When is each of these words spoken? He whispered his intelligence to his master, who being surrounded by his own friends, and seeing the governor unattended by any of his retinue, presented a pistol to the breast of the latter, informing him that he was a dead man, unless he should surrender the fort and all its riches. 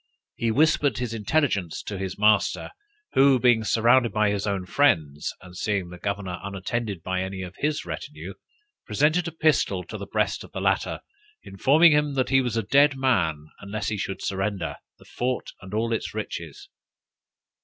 He 0.35 0.49
whispered 0.49 0.97
his 0.97 1.13
intelligence 1.13 1.83
to 1.83 1.95
his 1.99 2.17
master, 2.17 2.71
who 3.13 3.39
being 3.39 3.63
surrounded 3.63 4.11
by 4.11 4.31
his 4.31 4.47
own 4.47 4.65
friends, 4.65 5.31
and 5.43 5.55
seeing 5.55 5.89
the 5.91 5.99
governor 5.99 6.39
unattended 6.41 7.03
by 7.03 7.21
any 7.21 7.43
of 7.43 7.53
his 7.59 7.85
retinue, 7.85 8.33
presented 8.83 9.27
a 9.27 9.31
pistol 9.31 9.83
to 9.83 9.99
the 9.99 10.07
breast 10.07 10.43
of 10.43 10.53
the 10.53 10.59
latter, 10.59 11.01
informing 11.43 11.91
him 11.91 12.15
that 12.15 12.29
he 12.29 12.41
was 12.41 12.57
a 12.57 12.63
dead 12.63 12.97
man, 12.97 13.45
unless 13.59 13.89
he 13.89 13.97
should 13.99 14.23
surrender 14.23 14.77
the 14.97 15.05
fort 15.05 15.51
and 15.61 15.71
all 15.71 15.93
its 15.93 16.15
riches. 16.15 16.69